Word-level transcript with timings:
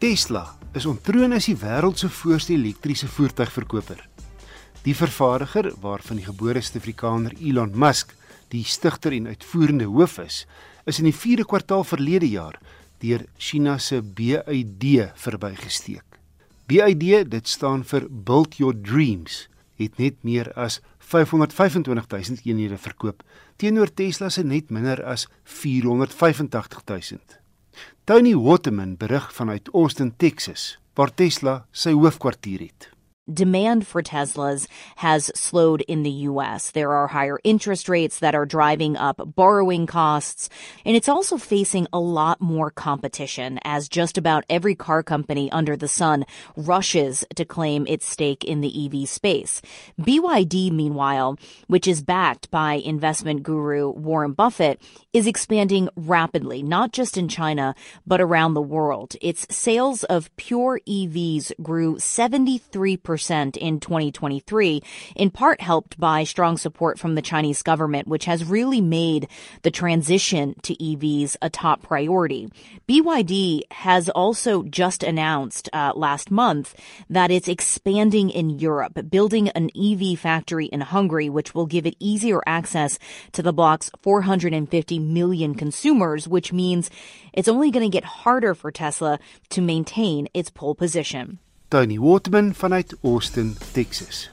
Tesla 0.00 0.46
is 0.72 0.86
ontroon 0.88 1.34
as 1.36 1.44
die 1.50 1.58
wêreld 1.60 1.98
se 2.00 2.08
voorste 2.08 2.54
elektriese 2.54 3.04
voertuigverkoper. 3.12 3.98
Die 4.86 4.94
vervaardiger, 4.96 5.66
waarvan 5.82 6.16
die 6.16 6.24
gebore 6.24 6.62
Suid-Afrikaner 6.64 7.34
Elon 7.36 7.74
Musk 7.76 8.14
die 8.48 8.62
stigter 8.64 9.12
en 9.12 9.28
uitvoerende 9.28 9.90
hoof 9.92 10.14
is, 10.22 10.38
is 10.88 11.02
in 11.02 11.10
die 11.10 11.12
4de 11.12 11.44
kwartaal 11.44 11.84
verlede 11.84 12.30
jaar 12.32 12.56
deur 13.04 13.26
China 13.36 13.74
se 13.76 14.00
BYD 14.00 15.10
verbygesteek. 15.20 16.16
BYD, 16.72 17.26
dit 17.28 17.52
staan 17.52 17.84
vir 17.84 18.06
Build 18.08 18.56
Your 18.56 18.72
Dreams, 18.72 19.50
het 19.76 20.00
net 20.00 20.16
meer 20.24 20.48
as 20.56 20.78
525000 21.10 22.40
eenhede 22.48 22.80
verkoop 22.80 23.20
teenoor 23.60 23.92
Tesla 23.92 24.32
se 24.32 24.46
net 24.48 24.72
minder 24.72 25.04
as 25.04 25.28
485000. 25.44 27.39
Tony 28.04 28.34
Waterman 28.34 28.96
berig 28.96 29.32
vanuit 29.34 29.68
Austin, 29.72 30.14
Texas, 30.16 30.78
waar 30.94 31.14
Tesla 31.14 31.66
sy 31.70 31.92
hoofkwartier 31.92 32.60
het. 32.66 32.90
Demand 33.32 33.86
for 33.86 34.02
Teslas 34.02 34.66
has 34.96 35.30
slowed 35.34 35.82
in 35.82 36.02
the 36.02 36.10
US. 36.10 36.70
There 36.70 36.92
are 36.92 37.06
higher 37.06 37.38
interest 37.44 37.88
rates 37.88 38.18
that 38.18 38.34
are 38.34 38.46
driving 38.46 38.96
up 38.96 39.20
borrowing 39.34 39.86
costs, 39.86 40.48
and 40.84 40.96
it's 40.96 41.08
also 41.08 41.36
facing 41.36 41.86
a 41.92 42.00
lot 42.00 42.40
more 42.40 42.70
competition 42.70 43.58
as 43.64 43.88
just 43.88 44.18
about 44.18 44.44
every 44.50 44.74
car 44.74 45.02
company 45.02 45.50
under 45.52 45.76
the 45.76 45.88
sun 45.88 46.24
rushes 46.56 47.24
to 47.36 47.44
claim 47.44 47.86
its 47.86 48.06
stake 48.06 48.44
in 48.44 48.60
the 48.60 48.86
EV 48.86 49.08
space. 49.08 49.62
BYD, 50.00 50.72
meanwhile, 50.72 51.38
which 51.68 51.86
is 51.86 52.02
backed 52.02 52.50
by 52.50 52.74
investment 52.74 53.42
guru 53.42 53.90
Warren 53.90 54.32
Buffett, 54.32 54.80
is 55.12 55.26
expanding 55.26 55.88
rapidly, 55.96 56.62
not 56.62 56.92
just 56.92 57.16
in 57.16 57.28
China, 57.28 57.74
but 58.06 58.20
around 58.20 58.54
the 58.54 58.62
world. 58.62 59.14
Its 59.20 59.46
sales 59.54 60.04
of 60.04 60.34
pure 60.36 60.80
EVs 60.88 61.52
grew 61.62 61.96
73% 61.96 63.19
in 63.56 63.80
2023, 63.80 64.82
in 65.16 65.30
part 65.30 65.60
helped 65.60 65.98
by 65.98 66.24
strong 66.24 66.56
support 66.56 66.98
from 66.98 67.14
the 67.14 67.22
Chinese 67.22 67.62
government, 67.62 68.08
which 68.08 68.24
has 68.24 68.44
really 68.44 68.80
made 68.80 69.28
the 69.62 69.70
transition 69.70 70.54
to 70.62 70.74
EVs 70.76 71.36
a 71.42 71.50
top 71.50 71.82
priority. 71.82 72.48
BYD 72.88 73.62
has 73.70 74.08
also 74.08 74.62
just 74.62 75.02
announced 75.02 75.68
uh, 75.72 75.92
last 75.94 76.30
month 76.30 76.74
that 77.08 77.30
it's 77.30 77.48
expanding 77.48 78.30
in 78.30 78.58
Europe, 78.58 78.98
building 79.10 79.48
an 79.50 79.70
EV 79.76 80.18
factory 80.18 80.66
in 80.66 80.80
Hungary, 80.80 81.28
which 81.28 81.54
will 81.54 81.66
give 81.66 81.86
it 81.86 81.96
easier 81.98 82.40
access 82.46 82.98
to 83.32 83.42
the 83.42 83.52
bloc's 83.52 83.90
450 84.02 84.98
million 84.98 85.54
consumers, 85.54 86.26
which 86.26 86.52
means 86.52 86.90
it's 87.32 87.48
only 87.48 87.70
going 87.70 87.88
to 87.88 87.94
get 87.94 88.04
harder 88.04 88.54
for 88.54 88.70
Tesla 88.70 89.18
to 89.50 89.60
maintain 89.60 90.28
its 90.34 90.50
pole 90.50 90.74
position. 90.74 91.38
Tony 91.70 91.98
Waterman 92.00 92.54
vanuit 92.54 92.96
Austin, 93.02 93.56
Texas. 93.72 94.30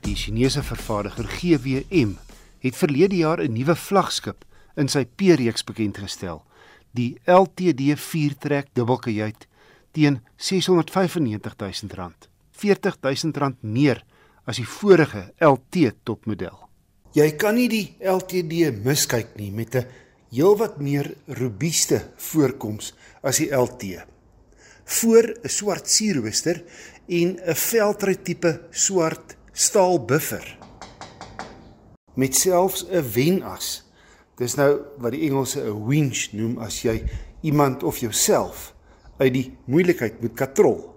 Die 0.00 0.14
Chinese 0.14 0.62
vervaardiger 0.62 1.24
GWM 1.24 2.12
het 2.58 2.76
verlede 2.76 3.16
jaar 3.16 3.42
'n 3.42 3.52
nuwe 3.52 3.74
vlaggenskap 3.76 4.44
in 4.76 4.88
sy 4.88 5.04
P-reeks 5.04 5.64
bekend 5.64 5.98
gestel, 5.98 6.44
die 6.90 7.18
LTD 7.24 7.98
4-trek 7.98 8.66
dubbelkajuit 8.72 9.46
teen 9.90 10.20
R695 10.36 11.56
000, 11.90 12.12
R40 12.54 12.94
000 13.00 13.56
meer 13.60 14.04
as 14.44 14.56
die 14.56 14.66
vorige 14.66 15.32
LT 15.38 15.92
topmodel. 16.02 16.68
Jy 17.12 17.30
kan 17.36 17.54
nie 17.54 17.68
die 17.68 17.96
LTD 18.00 18.70
miskyk 18.84 19.34
nie 19.36 19.50
met 19.50 19.74
'n 19.74 19.86
heelwat 20.30 20.78
meer 20.78 21.14
robuuste 21.26 22.00
voorkoms 22.16 22.94
as 23.22 23.36
die 23.36 23.50
LT. 23.50 24.06
Voor 24.88 25.36
'n 25.42 25.48
swart 25.48 25.90
sierrooster 25.90 26.64
en 27.06 27.36
'n 27.36 27.54
veldry 27.54 28.16
tipe 28.16 28.60
swart 28.70 29.36
staal 29.52 30.04
buffer 30.04 30.58
met 32.14 32.34
selfs 32.34 32.86
'n 32.88 33.04
wenas. 33.12 33.84
Dis 34.36 34.54
nou 34.54 34.80
wat 34.98 35.12
die 35.12 35.28
Engelse 35.28 35.60
'n 35.60 35.86
winch 35.86 36.32
noem 36.32 36.58
as 36.58 36.82
jy 36.82 37.04
iemand 37.40 37.82
of 37.82 37.98
jouself 37.98 38.74
uit 39.18 39.32
die 39.32 39.56
moeilikheid 39.64 40.20
moet 40.20 40.34
katrol. 40.34 40.94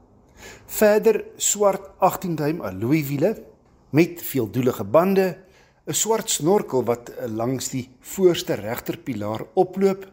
Verder 0.66 1.26
swart 1.36 1.90
18 2.00 2.36
duim 2.36 2.62
alloy 2.62 3.06
wiele 3.06 3.44
met 3.90 4.22
veeldoelige 4.22 4.84
bande, 4.84 5.38
'n 5.86 5.94
swart 5.94 6.30
snorkel 6.30 6.84
wat 6.84 7.12
langs 7.28 7.70
die 7.70 7.90
voorste 8.00 8.54
regterpilaar 8.54 9.46
oploop, 9.54 10.12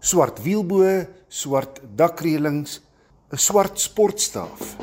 swart 0.00 0.42
wielboë, 0.42 1.08
swart 1.28 1.80
dakreëlings, 1.96 2.80
'n 3.34 3.38
swart 3.42 3.80
sportstaaf 3.82 4.76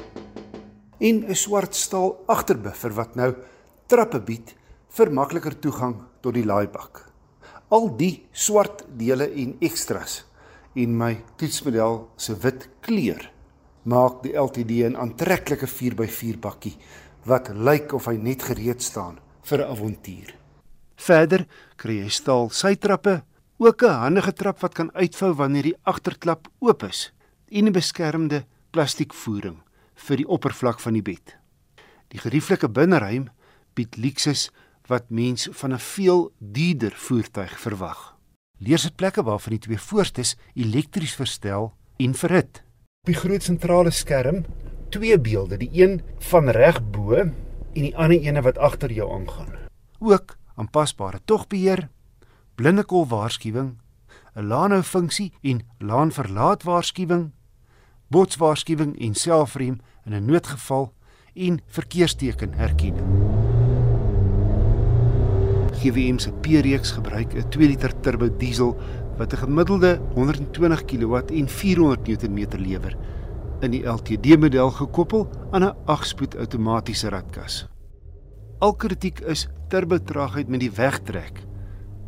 en 0.99 1.15
'n 1.23 1.35
swart 1.35 1.75
staal 1.75 2.09
agterbuffer 2.27 2.91
wat 2.99 3.15
nou 3.15 3.29
trappe 3.87 4.19
bied 4.19 4.49
vir 4.97 5.11
makliker 5.19 5.55
toegang 5.55 5.95
tot 6.19 6.35
die 6.35 6.43
laaibak. 6.43 6.99
Al 7.71 7.87
die 7.95 8.27
swart 8.31 8.83
dele 8.99 9.29
en 9.43 9.53
ekstras 9.61 10.25
en 10.75 10.97
my 10.97 11.13
toetsmodel 11.37 11.95
se 12.17 12.35
wit 12.43 12.67
kleur 12.81 13.23
maak 13.83 14.19
die 14.23 14.35
LTD 14.35 14.83
'n 14.83 14.99
aantreklike 14.99 15.67
4x4 15.67 16.37
bakkie 16.39 16.75
wat 17.23 17.53
lyk 17.55 17.93
of 17.93 18.05
hy 18.11 18.17
net 18.17 18.43
gereed 18.43 18.81
staan 18.81 19.19
vir 19.47 19.59
'n 19.59 19.71
avontuur. 19.71 20.35
Verder 20.95 21.47
kry 21.77 22.03
jy 22.03 22.09
staal 22.09 22.49
sytrappe, 22.49 23.23
ook 23.59 23.81
'n 23.83 24.01
handige 24.03 24.33
trap 24.33 24.59
wat 24.59 24.73
kan 24.73 24.91
uitvou 24.91 25.33
wanneer 25.33 25.63
die 25.63 25.79
agterklap 25.83 26.47
oop 26.59 26.83
is 26.83 27.13
en 27.51 27.67
'n 27.67 27.71
beskermende 27.71 28.45
plastiekvoering 28.71 29.59
vir 29.95 30.17
die 30.17 30.27
oppervlak 30.27 30.79
van 30.79 30.93
die 30.93 31.01
bed. 31.01 31.37
Die 32.07 32.19
gerieflike 32.19 32.69
binneruim 32.69 33.29
bied 33.73 33.97
luksus 33.97 34.49
wat 34.87 35.09
mens 35.09 35.47
van 35.51 35.73
'n 35.73 35.79
veel 35.79 36.31
duurder 36.39 36.91
voertuig 36.95 37.59
verwag. 37.59 38.17
Leersitplekke 38.57 39.23
waarvan 39.23 39.51
die 39.51 39.59
twee 39.59 39.79
voorstes 39.79 40.35
elektries 40.53 41.15
verstel 41.15 41.73
en 41.97 42.13
verhit. 42.13 42.63
Op 43.01 43.07
die 43.07 43.15
groot 43.15 43.43
sentrale 43.43 43.91
skerm 43.91 44.45
twee 44.89 45.19
beelde, 45.19 45.57
die 45.57 45.69
een 45.73 46.01
van 46.17 46.49
reg 46.49 46.89
bo 46.91 47.15
en 47.15 47.33
die 47.73 47.97
ander 47.97 48.19
ene 48.19 48.41
wat 48.41 48.57
agter 48.57 48.91
jou 48.91 49.07
aangaan. 49.13 49.55
Ook 49.99 50.37
aanpasbare 50.55 51.19
togbeheer, 51.25 51.89
blindekol 52.55 53.07
waarskuwing, 53.07 53.79
'n 54.35 54.45
laanhou 54.47 54.83
funksie 54.83 55.33
en 55.41 55.61
laan 55.77 56.11
verlaat 56.11 56.63
waarskuwing, 56.63 57.31
botswaarskuwing 58.11 58.97
en 58.99 59.13
selfrem 59.15 59.79
in 60.05 60.13
'n 60.13 60.25
noodgeval 60.25 60.93
en 61.33 61.61
verkeersteken 61.65 62.53
herkenning. 62.53 63.07
GWM 65.81 66.17
se 66.17 66.31
P-reeks 66.31 66.91
gebruik 66.91 67.33
'n 67.33 67.49
2 67.49 67.67
liter 67.67 67.99
turbo 67.99 68.27
diesel 68.37 68.77
wat 69.17 69.33
'n 69.33 69.37
gemiddelde 69.37 70.01
120 70.13 70.85
kW 70.85 71.15
en 71.15 71.47
400 71.47 72.07
Nm 72.07 72.47
lewer 72.57 72.97
in 73.61 73.71
die 73.71 73.85
LTD 73.85 74.37
model 74.37 74.71
gekoppel 74.71 75.29
aan 75.51 75.63
'n 75.63 75.75
8-spoed 75.85 76.35
outomatiese 76.35 77.09
ratkas. 77.09 77.67
Al 78.59 78.73
kritiek 78.73 79.19
is 79.19 79.47
turbotraagheid 79.69 80.47
met 80.47 80.59
die 80.59 80.71
wegtrek 80.71 81.45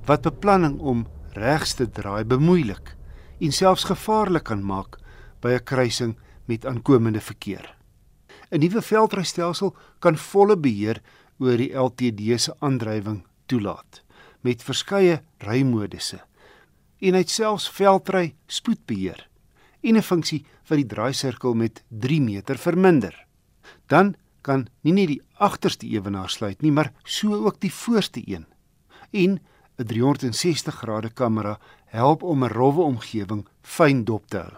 wat 0.06 0.22
beplanning 0.22 0.80
om 0.80 1.08
regs 1.34 1.74
te 1.74 1.90
draai 1.90 2.25
bemoeilik 2.25 2.96
en 3.40 3.52
selfs 3.52 3.84
gevaarlik 3.84 4.44
kan 4.44 4.66
maak 4.66 5.00
by 5.44 5.54
'n 5.54 5.64
kruising 5.64 6.16
met 6.46 6.66
aankomende 6.66 7.22
verkeer. 7.22 7.76
'n 8.52 8.59
Nuwe 8.59 8.81
veldrystelsel 8.81 9.76
kan 10.00 10.18
volle 10.18 10.58
beheer 10.58 11.02
oor 11.40 11.58
die 11.58 11.74
LTD 11.76 12.40
se 12.40 12.56
aandrywing 12.59 13.23
toelaat 13.46 14.02
met 14.41 14.64
verskeie 14.64 15.22
rymodusse 15.38 16.20
en 17.03 17.16
hy 17.17 17.23
selfs 17.28 17.70
veldry 17.70 18.34
spoedbeheer 18.47 19.28
en 19.84 19.97
'n 19.97 20.02
funksie 20.02 20.46
wat 20.67 20.79
die 20.79 20.91
draaisirkel 20.96 21.53
met 21.53 21.84
3 21.90 22.22
meter 22.22 22.58
verminder. 22.58 23.16
Dan 23.88 24.16
kan 24.41 24.67
nie 24.82 24.94
net 24.94 25.08
die 25.08 25.22
agterste 25.34 25.88
ewenaar 25.88 26.29
sluit 26.29 26.62
nie, 26.62 26.72
maar 26.72 26.94
so 27.03 27.34
ook 27.46 27.59
die 27.59 27.72
voorste 27.72 28.22
een. 28.26 28.46
En 29.12 29.40
'n 29.78 29.85
360 29.85 30.76
grade 30.76 31.09
kamera 31.09 31.59
help 31.85 32.23
om 32.23 32.44
'n 32.44 32.50
rowwe 32.50 32.82
omgewing 32.82 33.47
fyn 33.62 34.03
dop 34.03 34.28
te 34.28 34.38
hou. 34.38 34.53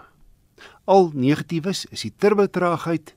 Al 0.85 1.11
negatiefs 1.13 1.85
is 1.91 2.01
die 2.01 2.13
turbotraagheid 2.17 3.15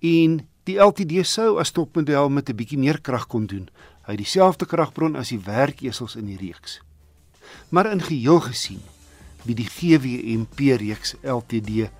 en 0.00 0.40
die 0.68 0.78
LTD 0.78 1.24
sou 1.26 1.56
as 1.58 1.72
topmodel 1.72 2.28
met 2.28 2.50
'n 2.50 2.56
bietjie 2.56 2.78
meer 2.78 3.00
krag 3.00 3.26
kon 3.26 3.46
doen. 3.46 3.68
Hy 4.06 4.12
het 4.12 4.24
dieselfde 4.24 4.66
kragbron 4.66 5.16
as 5.16 5.28
die 5.28 5.40
werkesels 5.40 6.16
in 6.16 6.26
die 6.26 6.36
reeks. 6.36 6.80
Maar 7.68 7.90
in 7.92 8.02
geheel 8.02 8.40
gesien 8.40 8.80
bied 9.44 9.56
die 9.56 9.70
GWM 9.70 10.44
P 10.54 10.76
reeks 10.80 11.14
LTD 11.22 11.90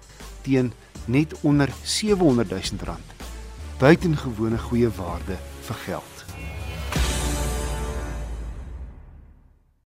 teen 0.43 0.73
net 1.07 1.35
onder 1.43 1.73
700 1.85 2.51
000 2.51 2.85
rand 2.85 3.19
buitengewone 3.79 4.59
goeie 4.59 4.91
waarde 4.91 5.37
vir 5.69 5.77
geld. 5.87 6.18